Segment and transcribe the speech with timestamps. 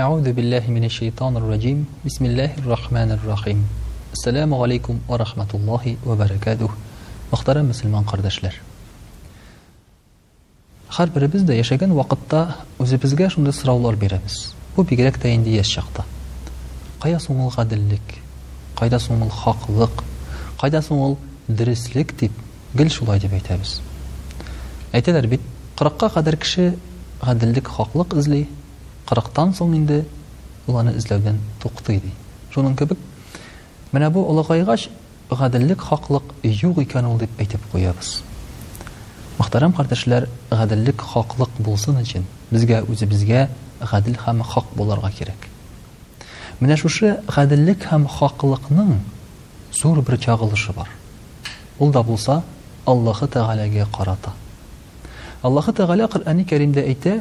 [0.00, 1.86] Аузу биллахи минеш-şeyтан-ир-раджим.
[2.04, 3.64] Бисмиллахир-рахманир-рахим.
[4.14, 6.74] Ассаламу алейкум ва рахматуллахи ва баракатух.
[7.30, 8.54] Мухтарэм муслан кардашлар.
[10.88, 14.54] Хар бири без дә яшәгән вакытта өзебезгә шундый сораулар биребез.
[14.74, 16.04] Бу бигрәк тә инде яшь чакта.
[17.00, 18.00] Кайда соңыл гадиллик,
[18.76, 20.02] кайда соңыл хакылык,
[20.60, 22.32] кайда соңыл дирслик дип
[22.74, 23.80] гөл шулай дип әйтәбез.
[24.92, 25.40] Әйтәләр бит
[25.78, 26.74] 40 кадәр кеше
[27.22, 28.48] гадиллик, хакылык излый
[29.10, 29.96] кырыктан соң инде
[30.70, 32.12] ул аны эзләүдән туктый ди
[32.54, 32.98] шуның кебек
[33.90, 34.84] менә бу олыгайгач
[35.30, 38.12] гаделлек хаклык юк икән ул дип әйтеп куябыз
[39.40, 43.48] мөхтәрәм кардәшләр гаделлек хаклык булсын өчен безгә үзебезгә
[43.82, 45.48] гадел һәм хак булырга кирәк
[46.60, 48.94] менә шушы гаделлек һәм хаклыкның
[49.80, 50.94] зур бер чагылышы бар
[51.82, 52.42] ул да булса
[52.86, 54.36] аллаһы тәгаләгә карата
[55.42, 57.18] аллаһы тәгалә коръәни кәримдә әйтә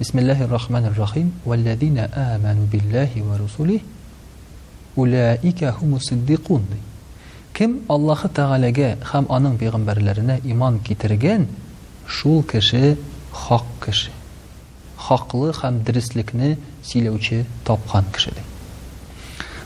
[0.00, 1.98] بسم الله الرحمن الرحيم والذين
[2.36, 3.80] آمنوا بالله ورسوله
[5.00, 6.64] أولئك هم الصديقون
[7.56, 11.42] كم الله تعالى جاء خم أن في غمبر لنا إيمان كترجان
[12.16, 12.88] شو كشة
[13.42, 14.12] حق كشة
[15.06, 16.48] حق له خم درس لكنا
[16.88, 18.36] سيلة وجه طبخان كشة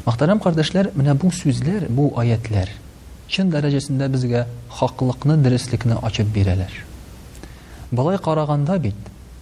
[0.06, 2.42] مختارم قرداش لر من أبو سوز لر أبو آيات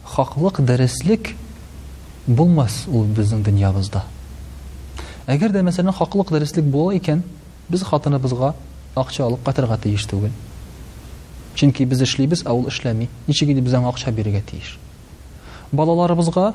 [0.08, 1.32] хаклык дәреслек
[2.26, 4.04] булмас ул безнең дөньябызда.
[5.28, 7.22] Әгәр дә мәсәлән хаклык дәреслек була икән,
[7.68, 8.54] без хатыныбызга
[8.96, 10.32] акча алып катырга тиеш түгел.
[11.54, 13.08] Чөнки без эшлибез, ул эшләми.
[13.26, 14.78] Ничек инде без аңа акча бирергә тиеш?
[15.72, 16.52] Балаларыбызга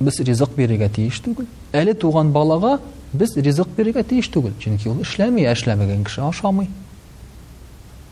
[0.00, 1.46] без ризык бирергә тиеш түгел.
[1.72, 2.80] Әле туган балага
[3.12, 6.68] без ризык бирергә тиеш түгел, чөнки ул эшләми, эшләмәгән кеше ашамый.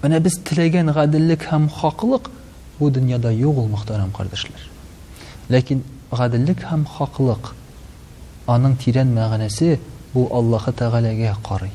[0.03, 2.31] Менә без теләгән гаделлек һәм хаклык
[2.81, 4.63] бу дөньяда юк ул мөхтәрәм кардәшләр
[5.53, 5.83] ләкин
[6.17, 7.51] гаделлек һәм хаклык
[8.51, 9.77] аның тирән мәгънәсе
[10.15, 11.75] бу аллаһы тәгаләгә карый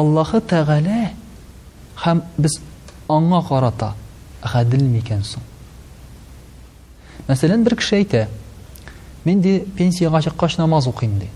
[0.00, 0.98] аллаһы тәгалә
[2.02, 2.58] һәм без
[3.18, 3.92] аңа карата
[4.42, 5.46] гадел микән соң
[7.30, 8.26] мәсәлән бер кеше әйтә
[9.24, 11.30] мин ди пенсияга чыккач намаз укыйм ди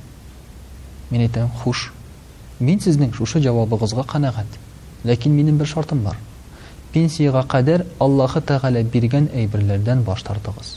[1.10, 1.92] мин әйтәм хуш
[2.58, 4.58] мин сезнең шушы җавабыгызга канәгать
[5.04, 6.18] ләкин минең бер шартым бар
[6.94, 10.76] пенсияга қадар Аллаһы Тәгалә биргән әйберләрдән баш тартыгыз.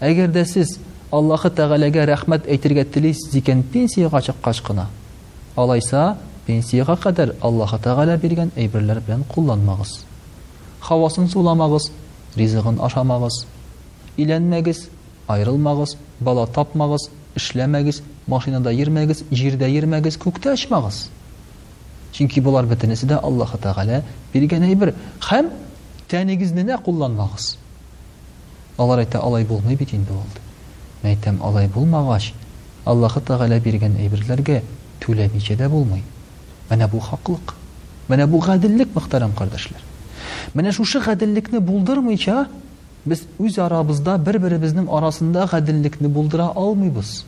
[0.00, 0.78] Әгәр дә сез
[1.14, 4.88] Аллаһы Тәгаләгә рәхмәт әйтергә телисез дигән пенсияга чыккач кына,
[5.56, 6.16] алайса,
[6.46, 10.00] пенсияга қадар Аллаһы Тәгалә биргән әйберләр белән кулланмагыз.
[10.80, 11.92] Хавасын суламагыз,
[12.34, 13.44] ризыгын ашамагыз,
[14.16, 14.88] иләнмәгез,
[15.28, 17.08] айрылмагыз, бала тапмагыз,
[17.38, 21.06] эшләмәгез, машинада йөрмәгез, җирдә йөрмәгез, күктә ачмагыз.
[22.14, 24.02] Çünkü bunlar bitenisi de Allah'a ta'ala
[24.34, 24.90] bir geneyi bir.
[25.20, 25.50] Hem
[26.08, 27.30] tanegizini ne Алар
[28.78, 30.38] Allah'a алай alay bulmayı bitin de oldu.
[31.02, 32.32] Meytem alay bulmağaj.
[32.86, 34.62] Allah'a ta'ala bir geneyi birilerge
[35.00, 35.54] tüle miçe
[36.92, 37.46] bu haklık.
[38.10, 39.80] Bana bu gadillik шушы kardeşler.
[40.54, 42.48] Bana şu şu арабызда buldurmayca
[43.06, 47.24] biz öz arabızda birbirimizin arasında gadillikini buldura almayız.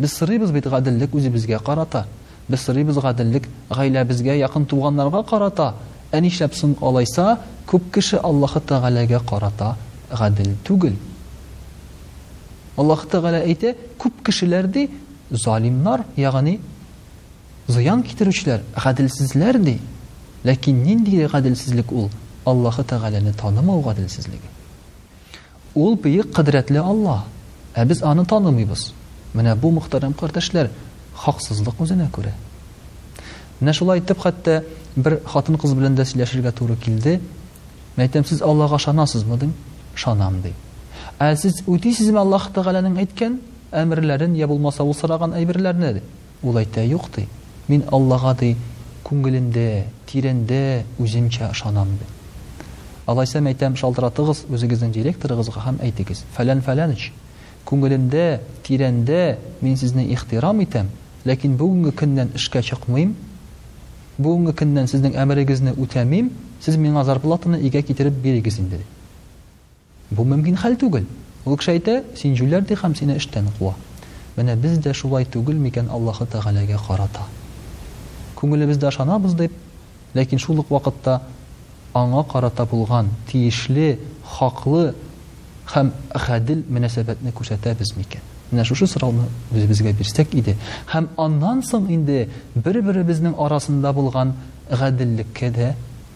[0.00, 0.62] Biz sırayız bir
[2.50, 5.72] без сорибез гаделлек гаиләбезгә якын туганнарга карата
[6.12, 9.76] ә нишләп соң алайса күп кеше аллаһы тәгаләгә карата
[10.10, 10.96] гадел түгел
[12.76, 14.90] аллаһы тәгалә әйтә күп кешеләр ди
[15.30, 16.58] залимнар ягъни
[17.66, 19.78] зыян китерүчеләр гаделсезләр ди
[20.44, 22.10] ләкин нинди гаделсезлек ул
[22.44, 24.52] аллаһы тәгаләне танымау гаделсезлеге
[25.74, 27.20] ул бөек кыдрәтле Аллах.
[27.74, 28.92] ә без аны танымыйбыз
[29.34, 30.68] менә бу мөхтәрәм кардәшләр
[31.14, 32.32] хаксызлык үзенә күрә
[33.60, 34.62] менә шулай итеп хәтта
[34.96, 37.18] бер хатын кыз белән дә сөйләшергә туры килде
[37.96, 39.54] мен әйтәм сез аллаға ышанасызмы дим
[39.94, 40.52] ышанам ди
[41.20, 43.36] ә сез үтисезме аллаһ тәғаләнең әйткән
[43.82, 46.02] әмерләрен я булмаса ул сораған әйберләренә ди
[46.42, 47.28] ул әйтә юк ди
[47.68, 48.56] мин аллаға ди
[49.06, 52.10] күңелендә тирәндә үзенчә шанам ди
[53.06, 57.10] алайса мәйтәм әйтәм шалтыратыгыз үзегезнең директорыгызга һәм әйтегез фәлән фәләнич
[57.68, 58.28] күңелендә
[58.66, 59.22] тирәндә
[59.60, 60.88] мин сезне ихтирам итәм
[61.24, 63.14] Ләкин бүгенге көннән эшкә чыкмыйм.
[64.20, 66.26] Бүгенге көннән сезнең әмерегезне үтәмим.
[66.60, 68.82] Сез миңа зарплатаны игә китереп бирегез инде.
[70.10, 71.06] Бу мөмкин хәл түгел.
[71.48, 73.72] Ул кшайта син җүләр һәм сине эштән куа.
[74.36, 77.24] Менә без дә шулай түгел микән Аллаһ тагаләгә карата.
[78.36, 79.52] Күңелебез дә ашанабыз дип,
[80.12, 81.22] ләкин шул вакытта
[81.94, 83.98] аңа карата булган тиешле,
[84.36, 84.92] хаклы
[85.74, 85.92] һәм
[86.28, 88.33] гадел мөнәсәбәтне күрсәтәбез микән?
[88.52, 90.56] менә шушы сорауны үзебезгә бирсәк иде
[90.92, 92.18] һәм аннан соң инде
[92.56, 94.34] бер беребезнең арасында булган
[94.82, 95.70] ғәделлеккә дә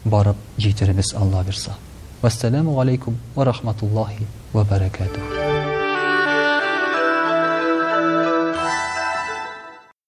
[0.04, 1.76] барып җитеребез алла бирса
[2.22, 5.37] вассаламу алейкум ва рахматуллахи ва баракатух